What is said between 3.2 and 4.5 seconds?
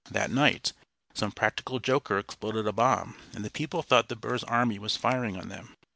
and the people thought that Burr's